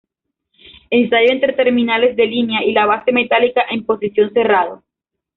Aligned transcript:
Ensayo 0.89 1.29
entre 1.31 1.53
terminales 1.53 2.15
de 2.15 2.25
línea 2.25 2.63
y 2.65 2.71
la 2.71 2.87
base 2.87 3.11
metálica 3.11 3.61
en 3.69 3.85
posición 3.85 4.33
cerrado. 4.33 4.81